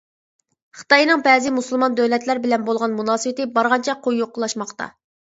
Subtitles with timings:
[0.79, 4.95] خىتاينىڭ بەزى مۇسۇلمان دۆلەتلەر بىلەن بولغان مۇناسىۋىتى بارغانچە قويۇقلاشماقتا.